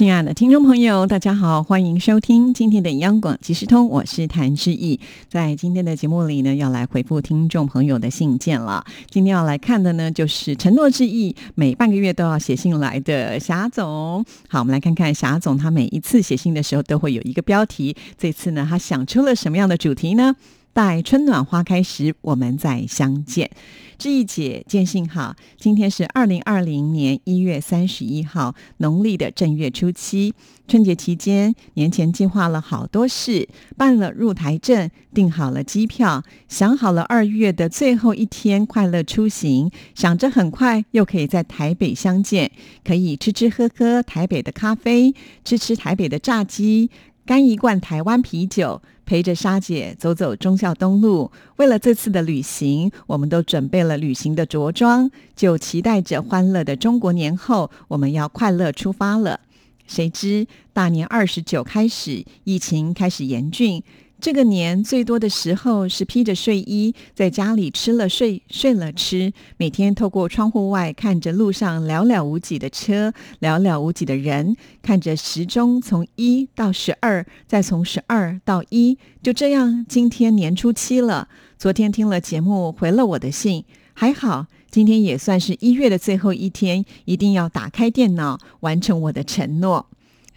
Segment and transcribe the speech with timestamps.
[0.00, 4.98] 亲爱的听众朋友，大家好，欢迎收听今天的央广即时通，我是谭志毅。
[5.28, 8.82] 在今天的节目里呢，要来回复听众朋友的信件了。
[9.10, 14.24] 今天要来看的呢，就是承诺之意，每半个月都要写信来的霞总。
[14.48, 17.94] 好，我们来看看霞总他每一次写信的时候都会有一个标题。
[18.16, 20.34] 这次呢，他想出了什么样的主题呢？
[20.72, 23.50] 待春暖花开时，我们再相见。
[23.98, 25.34] 志毅姐，见信好。
[25.58, 30.32] 今天是二零二零年一月三十一号，农历的正月初七。
[30.68, 42.52] 春节期间，年前计划了好多事，办了入台证，订好了机票，想好了二月的最后一天快乐出行，想着很快又可以在台北相见，
[42.84, 45.12] 可以吃吃喝喝台北的咖啡，
[45.44, 46.88] 吃吃台北的炸鸡，
[47.26, 48.80] 干一罐台湾啤酒。
[49.10, 59.40] 陪着莎姐走走忠孝东路，为了这次的旅行，我们都准备了旅行的着装，就期待着欢乐的中国年后，我们要快乐出发了。
[59.84, 63.82] 谁知大年二十九开始，疫情开始严峻。
[64.20, 81.28] 这个年最多的时候是披着睡衣在家里吃了睡，睡了吃，每天透过窗户外看着路上寥寥无几的车，寥寥无几的人，看着时钟从一到十二，再从十二到一，就这样，今天年初七了。
[81.58, 89.86] 昨天听了节目，回了我的信，还好，今天也算是一月的最后一天，一定要打开电脑，完成我的承诺。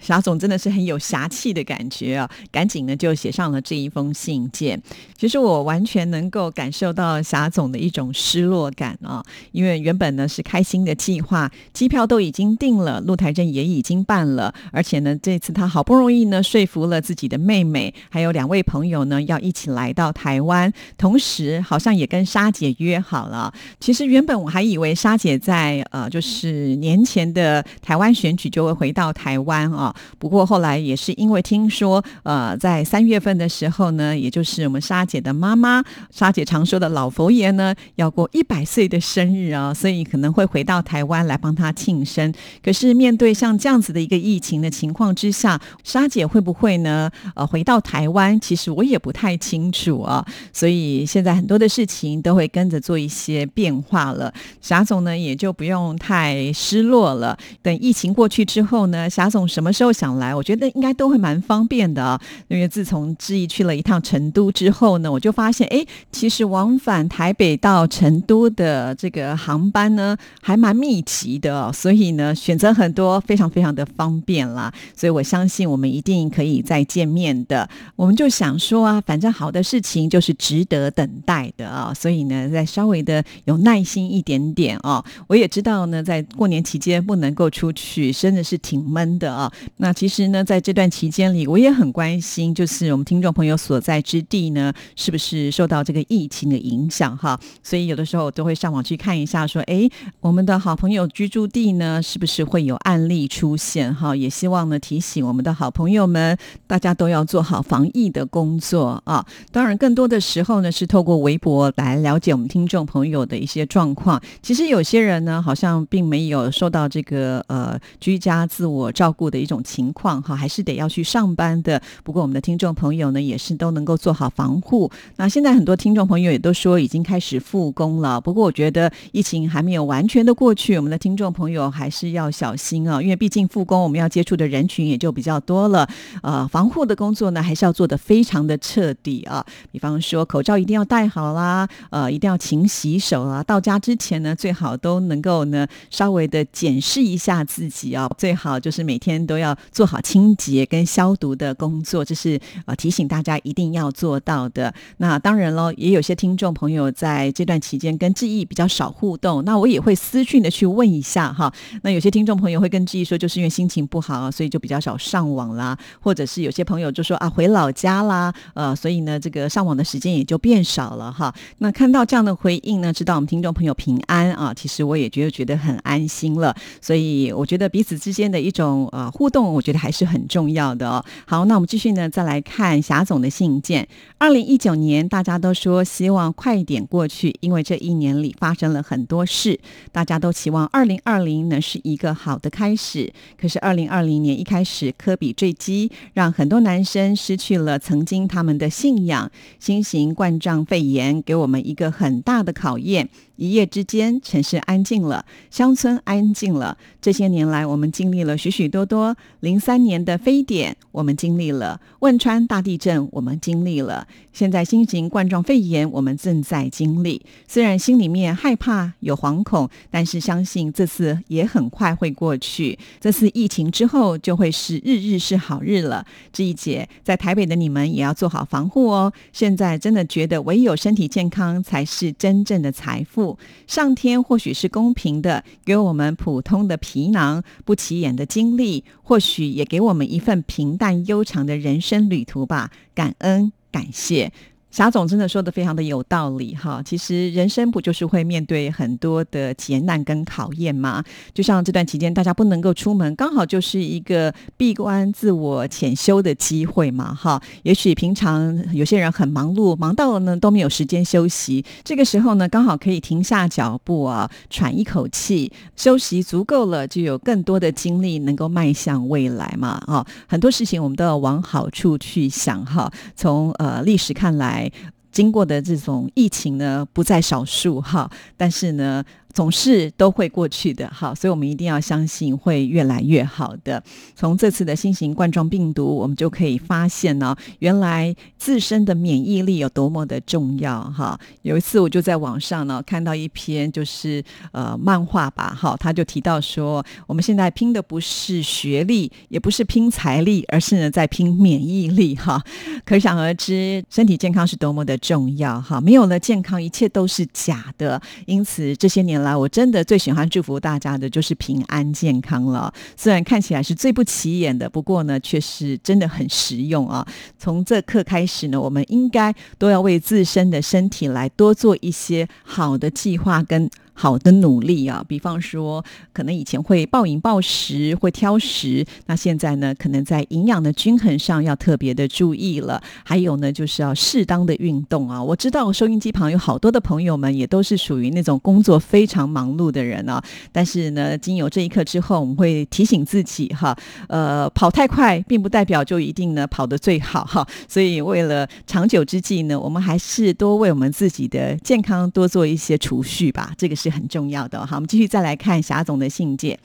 [0.06, 2.30] 霞总真的是很有侠气的感觉啊！
[2.52, 4.80] 赶紧呢就写上了这一封信件。
[5.18, 9.24] 其实我完全能够感受到霞总的一种失落感啊，
[9.54, 23.54] 因为原本呢是开心的计划，机票都已经订了，露台证也已经办了，而且呢这次他好不容易呢说服了自己的妹妹，还有两位朋友呢要一起来到台湾，同时好像也跟莎姐约好了。
[23.80, 29.93] 其实原本我还以为莎姐在呃就是年前的台湾选举就会回到台湾啊。
[30.18, 42.34] 不过后来也是因为听说，呃，在三月份的时候呢，也就是我们莎姐的妈妈，莎姐常说的老佛爷呢，要过一百岁的生日啊，所以可能会回到台湾来帮他庆生。
[42.64, 47.10] 可是面对像这样子的一个疫情的情况之下，莎姐会不会呢？
[47.36, 50.26] 呃，回到台湾，其实我也不太清楚啊。
[50.52, 54.34] 所以现在很多的事情都会跟着做一些变化了。
[54.62, 57.38] 霞总呢，也就不用太失落了。
[57.62, 59.83] 等疫情过去之后呢，霞总什么时候？
[59.84, 62.20] 又想来，我觉得应该都会蛮方便的啊。
[62.48, 74.74] 因为自从志毅去了一趟成都之后呢，我就发现，哎，其实往返台北到成都的这个航班呢，还蛮密集的，所以呢，选择很多，非常非常的方便啦。
[74.96, 77.70] 所以我相信我们一定可以再见面的。
[77.96, 85.04] 我们就想说啊，反正好的事情就是值得等待的啊，所以呢，再稍微的有耐心一点点啊。
[85.28, 89.52] 我也知道呢，在过年期间不能够出去，真的是挺闷的啊。
[89.78, 97.40] 那其实呢，在这段期间里，我也很关心，就是我们听众朋友所在之地呢，是不是受到这个疫情的影响哈？
[97.64, 104.16] 所以有的时候都会上网去看一下，说，哎，我们的好朋友居住地呢，是不是会有案例出现哈？
[104.16, 106.38] 也希望呢，提醒我们的好朋友们，
[106.68, 109.26] 大家都要做好防疫的工作啊。
[109.52, 114.22] 当然，更多的时候呢，是透过微博来了解我们听众朋友的一些状况。
[114.42, 119.53] 其实有些人呢，好像并没有受到这个呃居家自我照顾的一种。
[119.54, 121.82] 种情况哈，还是得要去上班的。
[122.04, 124.90] 不过我们的听众朋友呢，也是都能够做好防护。
[125.18, 128.20] 那现在很多听众朋友也都说已经开始复工了。
[128.20, 135.88] 不过我觉得疫情还没有完全的过去，我们的听众朋友还是要小心啊，因为毕竟复工我们要接触的人群也就比较多了。
[136.24, 139.46] 呃，防护的工作呢，还是要做的非常的彻底啊。
[139.72, 143.44] 比方说口罩一定要戴好啦，呃，一定要勤洗手啊。
[143.44, 149.43] 到家之前呢，最好都能够呢稍微的检视一下自己啊，最好就是每天都要。
[149.44, 154.74] 要做好清洁跟消毒的工作，这是呃提醒大家一定要做到的。
[154.98, 161.54] 那当然喽，也有些听众朋友在这段期间跟志毅比较少互动，那我也会私讯的去问一下哈。
[161.82, 171.34] 那有些听众朋友会跟志毅说，就是因为心情不好，所以就比较少上网啦，或者是有些朋友就说啊回老家啦，呃，所以呢这个上网的时间也就变少了哈。
[171.58, 176.56] 那看到这样的回应呢，知道我们听众朋友平安啊，其实我也觉得觉得很安心了。
[176.80, 179.33] 所以我觉得彼此之间的一种呃互。
[179.34, 181.04] 动，我觉得还是很重要的哦。
[181.26, 183.86] 好，那我们继续呢，再来看霞总的信件。
[184.20, 189.60] 二零一九年，大家都说希望快一点过去，因为这一年里发生了很多事，
[189.92, 193.12] 大家都期望二零二零能是一个好的开始。
[193.36, 199.32] 可是二零二零年一开始，科比坠机，让很多男生失去了曾经他们的信仰。
[199.60, 203.10] 新型冠状肺炎给我们一个很大的考验。
[203.36, 206.78] 一夜之间，城市安静了，乡村安静了。
[207.02, 209.16] 这些年来，我们经历了许许多多。
[209.40, 217.26] 零三年的非典，我们经历了；汶川大地震，我们经历了；现在新型冠状肺炎，我们正在经历。
[217.48, 222.78] 虽然心里面害怕、有惶恐，但是相信这次也很快会过去。
[223.02, 226.06] 这次疫情之后，就会是日日是好日了。
[226.32, 229.12] 这一节在台北的你们也要做好防护哦。
[229.32, 233.23] 现在真的觉得，唯有身体健康才是真正的财富。
[233.68, 242.72] 上天或许是公平的，给我们普通的皮囊、不起眼的经历，或许也给我们一份平淡悠长的人生旅途吧。
[242.94, 244.32] 感恩，感谢。
[244.74, 251.04] 霞总真的说的非常的有道理哈，其实人生不就是会面对很多的劫难跟考验吗？
[251.32, 257.40] 就像这段期间大家不能够出门，刚好就是一个闭关自我潜修的机会嘛哈。
[257.62, 270.04] 也许平常有些人很忙碌，忙到了呢都没有时间休息，这个时候呢刚好可以停下脚步啊，喘一口气，休息足够了，就有更多的精力能够迈向未来嘛啊。
[270.26, 272.92] 很多事情我们都要往好处去想哈。
[273.16, 274.63] 从呃历史看来。
[275.12, 279.04] 经过的这种疫情呢，不在少数哈，但是呢。
[279.34, 283.84] 总是都会过去的，好，所以我们一定要相信会越来越好的。
[284.16, 291.20] 从这次的新型冠状病毒，我们就可以发现呢，原来自身的免疫力有多么的重要哈。
[291.42, 302.40] 有一次我就在网上呢看到一篇就是呃漫画吧，哈，他就提到说，我们现在拼的不是学历，也不是拼财力，而是呢在拼免疫力哈。
[302.86, 305.82] 可想而知，身体健康是多么的重要哈。
[305.82, 308.00] 没有了健康，一切都是假的。
[308.28, 309.23] 因此这些年。
[309.24, 312.72] 来，我真的最喜欢祝福大家的就是平安健康了。
[312.96, 317.06] 虽然看起来是最不起眼的，不过呢，却是真的很实用啊。
[317.40, 323.70] 从这刻开始呢，我们应该都要为自身的身体来多做一些好的计划跟。
[323.94, 332.82] 好的努力啊，比方说，可能以前会暴饮暴食，会挑食，那现在呢，可能在营养的均衡上要特别的注意了。
[333.04, 335.22] 还有呢，就是要适当的运动啊。
[335.22, 340.24] 我知道收音机旁有好多的朋友们也都是属于那种工作非常忙碌的人啊。
[340.52, 347.48] 但是呢，经由这一刻之后，我们会提醒自己哈，呃，跑太快并不代表就一定呢跑得最好哈。
[347.68, 353.54] 所以为了长久之计呢，我们还是多为我们自己的健康多做一些储蓄吧。
[353.58, 353.94] 这个是。
[353.94, 354.66] 很重要的。
[354.66, 356.58] 好，我们继续再来看霞总的信件。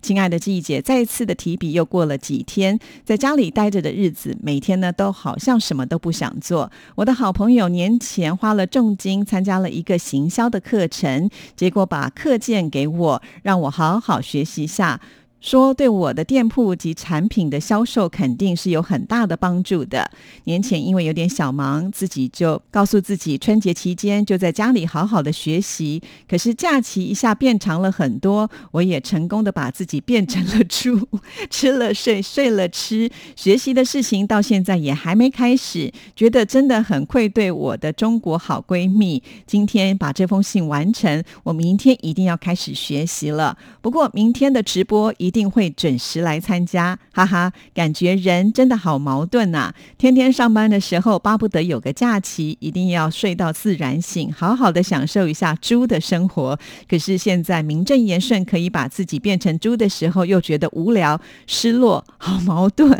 [0.00, 6.72] 亲爱的季姐，再一次的提笔，又过了几天，在家里待着的日子，每天呢都好像什么都不想做。
[6.96, 15.00] 我的好朋友年前花了重金参加了一个行销的课程，结果把课件给我，让我好好学习一下。
[15.42, 20.08] 说对我的店铺及产品的销售肯定是有很大的帮助的。
[20.44, 26.00] 年前因为有点小忙，自己就告诉自己，春节期间就在家里好好的学习。
[26.28, 31.08] 可是假期一下变长了很多，我也成功的把自己变成了猪，
[31.50, 33.10] 吃了睡，睡了吃。
[33.34, 39.20] 学习的事情到现在也还没开始，觉得真的很愧对我的中国好闺蜜。
[39.44, 43.58] 今天把这封信完成，我明天一定要开始学习了。
[43.80, 45.31] 不过明天的直播一。
[45.32, 47.50] 一定会准时来参加，哈哈！
[47.72, 49.72] 感觉人真的好矛盾呐。
[49.96, 56.58] 天天上班的时候，巴不得有个假期，一定要睡到自然醒，好好的享受一下猪的生活。
[56.86, 62.94] 可是现在名正言顺可以把自己变成猪的时候，又觉得无聊、失落，好矛盾。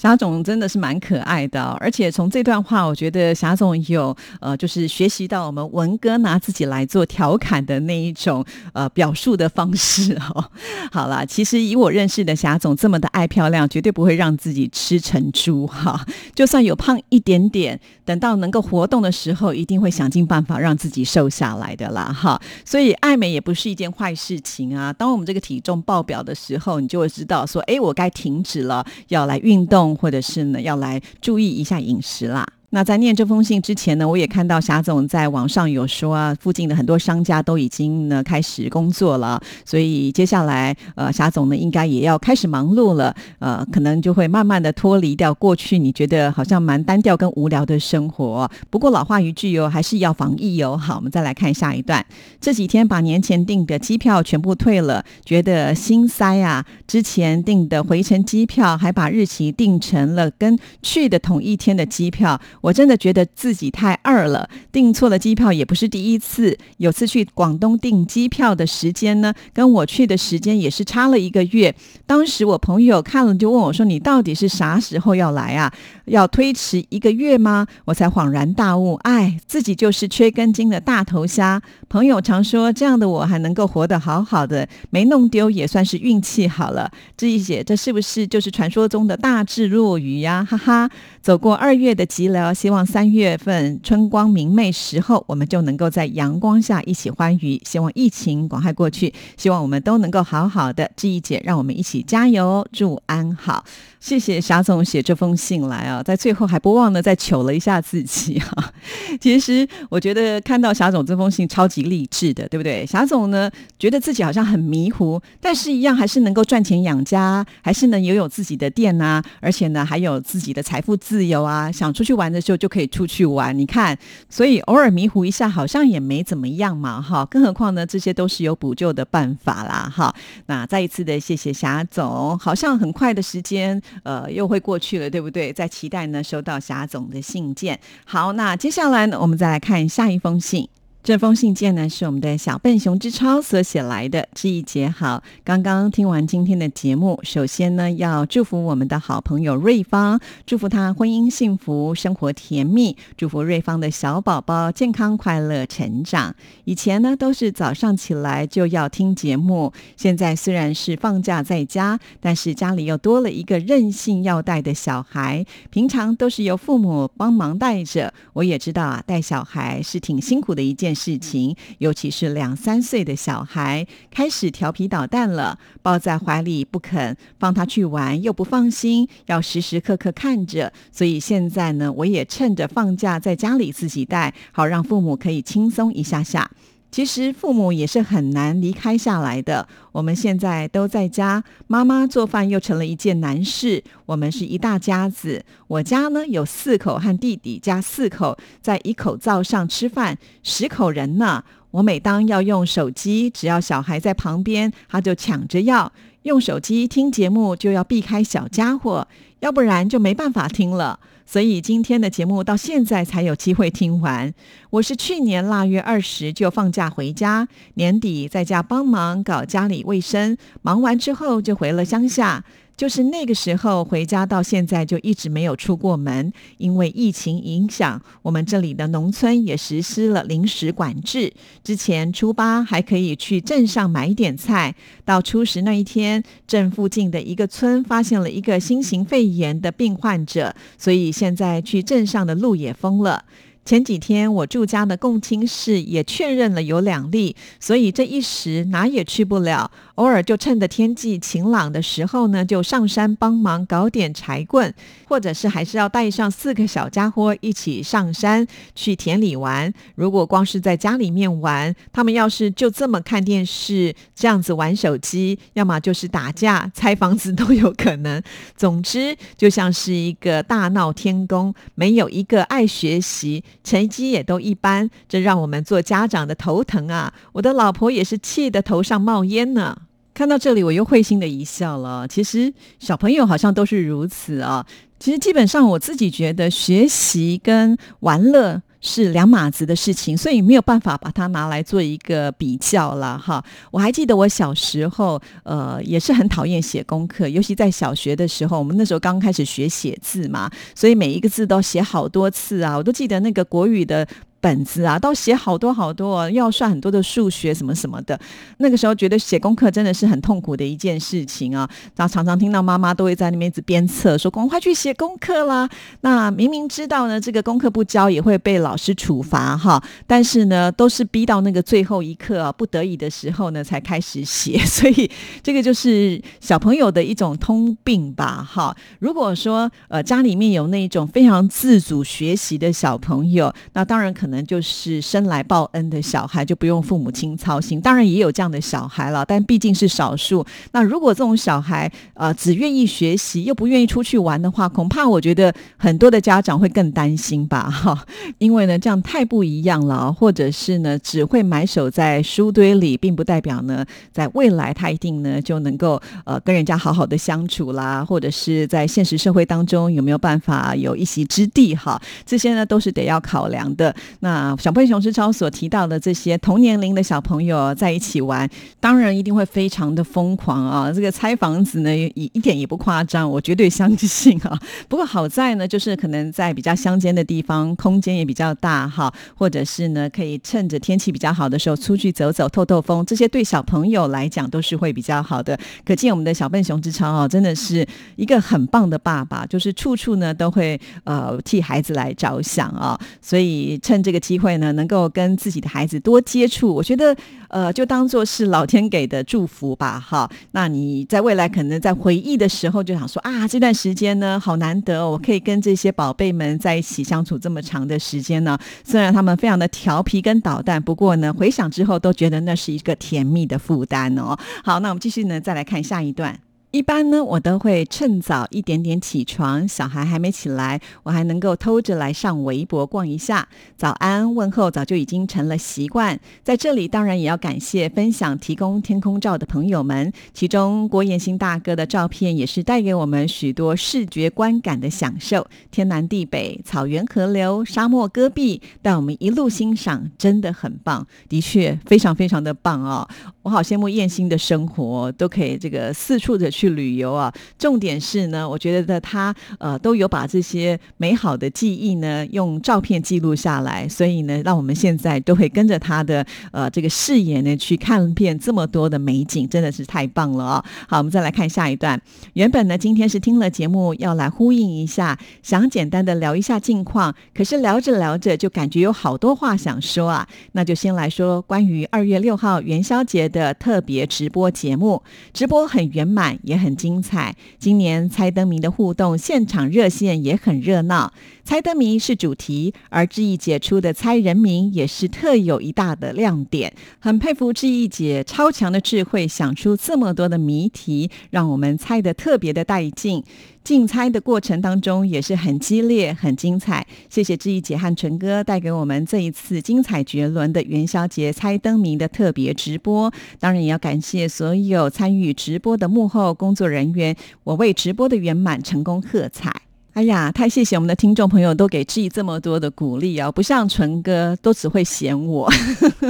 [0.00, 8.42] 霞总真的是蛮可爱的，而且从这段话，我觉得霞总有呃，就是学习到我们文哥拿自己来做调侃的那一种
[8.72, 10.50] 呃表述的方式哦。
[10.90, 16.02] 好了，其实以我认识的霞总这么的爱漂亮，绝对不会让自己吃成猪哈。
[16.34, 22.40] 就算有胖一点点，等到能够活动的时候，一定会想尽办法让自己瘦下来的啦哈。
[22.64, 24.90] 所以爱美也不是一件坏事情啊。
[24.94, 29.89] 当我们这个体重爆表的时候，你就会知道说，哎，我该停止了，要来运动。
[29.96, 32.46] 或者是呢，要来注意一下饮食啦。
[32.72, 48.48] 那在念这封信之前呢，我也看到霞总在网上有说啊，附近的很多商家都已经呢开始工作了，所以接下来呃霞总呢应该也要开始忙碌了，呃，可能就会慢慢的脱离掉过去你觉得好像蛮单调跟无聊的生活。
[48.70, 50.76] 不过老话一句哦，还是要防疫哦。
[50.76, 52.06] 好，我们再来看下一段，
[52.40, 56.64] 这几天把年前订的机票全部退了，觉得心塞啊。
[56.86, 62.40] 之前订的回程机票还把日期定成了跟去的同一天的机票。
[62.60, 66.56] 我真的觉得自己太二了，订错了机票也不是第一次。
[66.78, 71.74] 有次去广东订机票的时间呢，跟我去的时间也是差了一个月。
[72.06, 75.72] 当时我朋友看了就问我说：“你到底是啥时候要来啊？
[76.06, 81.60] 要推迟一个月吗？”我才恍然大悟，哎，自己就是缺根筋的大头虾。
[81.88, 86.90] 朋友常说这样的我还能够活得好好的，没弄丢也算是运气好了。
[87.16, 90.46] 志毅姐，这是不是就是传说中的大智若愚呀？
[90.48, 90.90] 哈哈，
[91.22, 92.52] 走过二月的寂寥。
[92.52, 97.60] 希望三月份春光明媚时候，我们就能够在阳光下一起欢愉。
[97.64, 100.90] 希望疫情赶快过去，希望我们都能够好好的。
[100.96, 103.64] 志毅姐，让我们一起加油，祝安好。
[104.00, 108.72] 谢谢霞总写这封信来啊，在最后还不忘呢再求了一下自己哈。
[109.20, 112.86] 其实我觉得看到霞总这封信超级励志的，对不对？
[112.86, 123.58] 霞总呢觉得自己好像很迷糊，但是一样还是能够赚钱养家，还是能拥有自己的店呐，而且呢还有自己的财富自由啊，想出去玩的时候就可以出去玩。
[123.58, 123.98] 你看，
[124.28, 127.26] 所以偶尔迷糊一下好像也没怎么样嘛哈。
[127.26, 130.14] 更何况呢，这些都是有补救的办法啦哈。
[130.46, 133.82] 那再一次的谢谢霞总，好像很快的时间。
[134.04, 135.52] 呃，又会过去了，对不对？
[135.52, 137.76] 在期待呢，收到霞总的信件。
[138.04, 140.68] 好，那接下来呢，我们再来看下一封信。
[141.02, 144.28] 这封信件呢，是我们的小笨熊之超所写来的。
[144.34, 156.34] 志毅姐好，刚刚听完今天的节目，首先呢，要祝福我们的好朋友瑞芳，祝福她婚姻幸福，生活甜蜜，祝福瑞芳的小宝宝健康快乐成长。
[156.64, 168.12] 以前呢，都是早上起来就要听节目，现在虽然是放假在家，但是家里又多了一个任性要带的小孩，平常都是由父母帮忙带着。
[168.34, 170.89] 我也知道啊，带小孩是挺辛苦的一件。
[170.94, 180.72] 事情，尤其是两三岁的小孩开始调皮捣蛋了，抱在怀里不肯放他去玩，又不放心，要时时刻刻看着。
[180.92, 186.50] 所以现在呢，我也趁着放假在家里自己带，好让父母可以轻松一下下。
[186.90, 189.66] 其实父母也是很难离开下来的。
[189.92, 193.82] 我们现在都在家，妈妈做饭又成了一件难事。
[194.06, 201.44] 我们是一大家子，我家呢有四口和弟弟加四口在一口灶上吃饭，十口人呢。
[201.72, 205.92] 我每当要用手机，只要小孩在旁边，他就抢着要
[206.22, 209.06] 用手机听节目，就要避开小家伙，
[209.38, 210.98] 要不然就没办法听了。
[211.30, 214.34] 所以今天的节目到现在才有机会听完。
[214.70, 222.44] 我是去年腊月二十就放假回家，年底在家帮忙搞家里卫生，忙完之后就回了乡下。
[222.80, 231.30] 就是那个时候回家到现在就一直没有出过门，因为疫情影响，我们这里的农村也实施了临时管制。
[231.62, 243.26] 之前初八还可以去镇上买点菜，到初十那一天，镇附近的一个村发现了一个新型肺炎的病患者，所以现在去镇上的路也封了。
[243.62, 249.70] 前几天我住家的共亲室也确认了有两例，所以这一时哪也去不了。
[249.96, 254.72] 偶尔就趁着天气晴朗的时候呢，就上山帮忙搞点柴棍，
[255.06, 259.72] 或者是还是要带上四个小家伙一起上山去田里玩。
[259.94, 268.22] 如果光是在家里面玩，他们要是就这么看电视这样子玩手机，要么就是打架、拆房子都有可能。
[268.56, 277.12] 总之，就像是一个大闹天宫，没有一个爱学习，成绩也都一般，这让我们做家长的头疼啊！
[277.32, 279.76] 我的老婆也是气得头上冒烟呢。
[280.20, 282.06] 看到这里，我又会心的一笑了。
[282.06, 284.66] 其实小朋友好像都是如此啊。
[284.98, 288.60] 其实基本上，我自己觉得学习跟玩乐。
[288.82, 293.44] 是两码子的事情，所以没有办法把它拿来做一个比较了哈。
[293.70, 302.74] 我还记得我小时候，呃，也是很讨厌写功课，尤其在小学的时候，我们那时候刚开始学写字嘛，所以每一个字都写好多次啊。
[302.74, 304.08] 我都记得那个国语的
[304.40, 308.18] 本子啊，都写好多好多，要算很多的数学什么什么的。
[308.58, 315.68] 那个时候觉得写功课真的是很痛苦的一件事情啊，然后常常听到妈妈都会在那边一直鞭策，说赶快去写功课啦。
[316.00, 324.58] 那明明知道呢，这个功课不交也会被老师处罚哈，但是呢，都是逼到那个最后一刻啊，不得已的时候呢，才开始写。
[324.64, 325.10] 所以
[325.42, 328.74] 这个就是小朋友的一种通病吧哈。
[328.98, 337.80] 如果说呃家里面有那种非常自主学习的小朋友，那当然可可能就是生来报恩的小孩，就不用父母亲操心。
[337.80, 340.46] 当然也有这样的小孩了，但毕竟是少数。
[340.70, 348.06] 那如果这种小孩呃只愿意学习，又不愿意出去玩的话，恐怕我觉得很多的家长会更担心吧哈。
[348.38, 362.00] 因为呢这样太不一样了，或者是呢只会埋首在书堆里，并不代表呢在未来他一定呢就能够呃跟人家好好的相处啦，或者是在现实社会当中有没有办法有一席之地哈。
[362.24, 363.92] 这些呢都是得要考量的。
[364.20, 368.48] 那小笨熊之超所提到的这些同年龄的小朋友在一起玩，
[368.78, 370.92] 当然一定会非常的疯狂啊！
[370.92, 374.58] 这个拆房子呢，一一点也不夸张，我绝对相信啊。
[374.88, 385.58] 不过好在呢，就是可能在比较乡间的地方，空间也比较大哈，或者是呢，可以趁着天气比较好的时候出去走走、透透风，这些对小朋友来讲都是会比较好的。
[385.84, 387.86] 可见我们的小笨熊之超啊，真的是
[388.16, 400.28] 一个很棒的爸爸，就是处处呢都会呃替孩子来着想啊，所以趁着这个机会呢，能够跟自己的孩子多接触，我觉得呃，就当做是老天给的祝福吧，哈。
[400.50, 408.58] 那你在未来可能在回忆的时候，就想说啊，这段时间呢，好难得，哦我可以跟这些宝贝们在一起相处这么长的时间呢。
[408.82, 414.36] 虽然他们非常的调皮跟捣蛋，不过呢，回想之后都觉得那是一个甜蜜的负担哦。
[414.64, 416.36] 好，那我们继续呢，再来看下一段。
[416.72, 426.20] 一般呢，我都会趁早一点点起床，小孩还没起来，我还能够偷着来上微博逛一下，早安问候早就已经成了习惯。
[426.44, 443.08] 在这里，当然也要感谢分享提供天空照的朋友们，其中郭彦新大哥的照片也是带给我们许多视觉观感的享受，天南地北、草原河流、沙漠戈壁，带我们一路欣赏，真的很棒，的确非常非常的棒哦。
[443.42, 447.32] 我好羡慕燕心的生活，都可以这个四处的去旅游啊。
[447.58, 460.64] 重点是呢，我觉得他呃都有把这些美好的记忆呢用照片记录下来，所以呢，让我们现在都会跟着他的呃这个视野呢去看遍这么多的美景，真的是太棒了哦。
[460.86, 461.98] 好，我们再来看下一段。
[462.34, 473.30] 原本呢，今天是听了节目要来呼应一下，想简单的聊一下近况，可是聊着聊着就感觉有好多话想说啊，那就先来说关于二月六号元宵节。
[473.30, 475.00] 的特别直播节目，
[475.32, 477.36] 直播很圆满，也很精彩。
[477.60, 481.12] 今年猜灯谜的互动现场热线也很热闹。
[481.44, 486.72] 猜灯谜是主题，而志毅姐出的猜人名也是特有一大的亮点。
[486.98, 493.22] 很佩服志毅姐超强的智慧，想出这么多的谜题，让我们猜的特别的带劲。
[493.62, 496.86] 竞猜的过程当中也是很激烈、很精彩。
[497.08, 503.12] 谢谢志毅姐和纯哥带给我们这一次精彩绝伦的元宵节猜灯谜的特别直播。
[503.38, 509.54] 当然也要感谢所有参与直播的幕后工作人员，我为直播的圆满成功喝彩。
[509.92, 513.30] 哎呀，太谢谢我们的听众朋友都给志毅这么多的鼓励啊！
[513.30, 515.50] 不像纯哥都只会嫌我，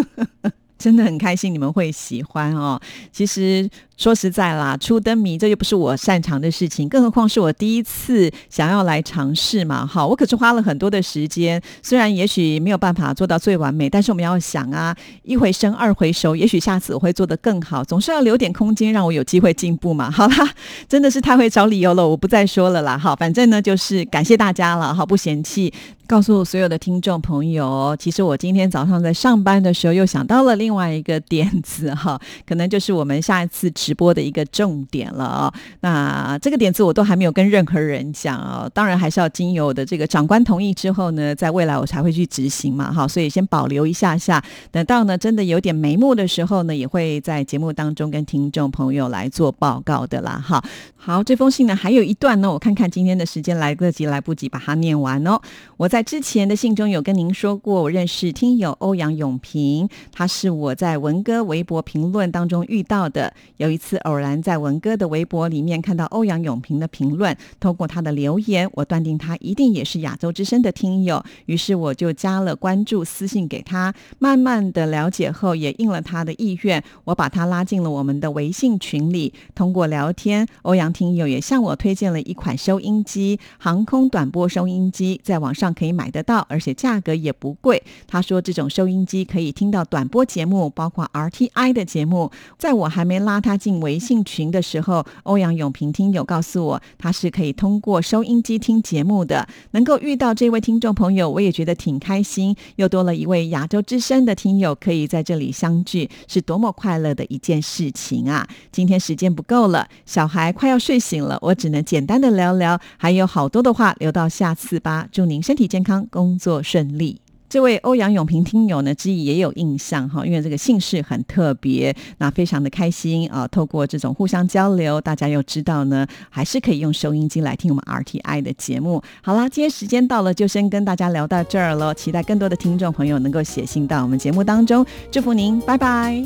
[0.81, 2.81] 真的很开心你们会喜欢哦。
[3.13, 3.71] 其实。
[4.01, 9.85] 说实在啦，出灯谜这又不是我擅长的事情，更何况是我第一次想要来尝试嘛。
[9.87, 20.11] 好，我可是花了很多的时间，虽然也许没有办法做到最完美，但是我们要想啊，一回生二回熟，也许下次我会做得更好，总是要留点空间让我有机会进步嘛。
[20.11, 20.51] 好啦，
[20.89, 22.97] 真的是太会找理由了，我不再说了啦。
[22.97, 25.71] 好，反正呢就是感谢大家了，好不嫌弃，
[26.11, 44.43] 告诉所有的听众朋友，其实我今天早上在上班的时候又想到了另外一个点子哈， 可能就是我们下一次直播的一个重点了啊，那这个点子我都还没有跟任何人讲啊，当然还是要经由我的这个长官同意之后呢，在未来我才会去执行嘛，哈，所以先保留一下下，
[44.73, 50.61] 等到呢真的有点眉目的时候呢，也会在节目当中跟听众朋友来做报告的啦，哈。
[50.97, 55.41] 好，这封信呢还有一段呢，我看看今天的时间来得及来不及把它念完哦。
[55.77, 63.81] 我在之前的信中有跟您说过，我认识听友欧阳永平，他是我在文哥微博评论当中遇到的，有一。
[63.81, 73.95] 次偶然在文哥的微博里面看到欧阳永平的评论，通过他的留言，我断定他一定也是亚洲之声的听友，于是我就加了关注，私信给他。
[74.19, 79.33] 慢慢的了解后，也应了他的意愿，我把他拉进了我们的微信群里。
[79.55, 87.83] 通过聊天，欧阳听友也向我推荐了一款收音机——航空短波收音机，在网上可以买得到，而且价格也不贵。
[88.07, 92.31] 他说这种收音机可以听到短波节目，包括 RTI 的节目。
[92.59, 99.49] 在我还没拉他进微信群的时候，欧阳永平听友告诉我，他是可以通过收音机听节目的。
[99.73, 108.47] 能够遇到这位听众朋友，我也觉得挺开心，又多了一位亚洲之声的听友可以在这里相聚，是多么快乐的一件事情啊！
[108.71, 115.09] 今天时间不够了，小孩快要睡醒了，我只能简单的聊聊，还有好多的话留到下次吧。
[115.11, 117.21] 祝您身体健健康，工作顺利。
[117.49, 123.49] 这位欧阳永平听友呢，之意也有印象哈，因为这个姓氏很特别，那非常的开心啊。
[123.49, 129.03] 透过这种互相交流，大家又知道呢，还是可以用收音机来听我们 RTI 的节目。
[129.23, 131.93] 好啦，今天时间到了，就先跟大家聊到这儿了。
[131.95, 136.25] 期待更多的听众朋友能够写信到我们节目当中，祝福您，拜拜。